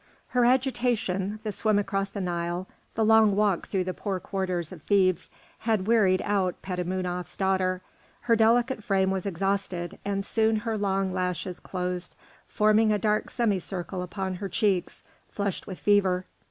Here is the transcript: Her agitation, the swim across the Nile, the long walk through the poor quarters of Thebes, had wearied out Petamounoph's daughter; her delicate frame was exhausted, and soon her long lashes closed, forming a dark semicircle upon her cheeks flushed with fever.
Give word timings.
Her 0.29 0.45
agitation, 0.45 1.39
the 1.43 1.51
swim 1.51 1.77
across 1.77 2.09
the 2.09 2.21
Nile, 2.21 2.65
the 2.95 3.05
long 3.05 3.35
walk 3.35 3.67
through 3.67 3.83
the 3.83 3.93
poor 3.93 4.19
quarters 4.19 4.71
of 4.71 4.81
Thebes, 4.81 5.29
had 5.59 5.85
wearied 5.85 6.23
out 6.25 6.59
Petamounoph's 6.63 7.37
daughter; 7.37 7.83
her 8.21 8.35
delicate 8.35 8.83
frame 8.83 9.11
was 9.11 9.27
exhausted, 9.27 9.99
and 10.03 10.25
soon 10.25 10.55
her 10.55 10.75
long 10.75 11.13
lashes 11.13 11.59
closed, 11.59 12.15
forming 12.47 12.91
a 12.91 12.97
dark 12.97 13.29
semicircle 13.29 14.01
upon 14.01 14.33
her 14.33 14.49
cheeks 14.49 15.03
flushed 15.31 15.67
with 15.67 15.77
fever. 15.77 16.25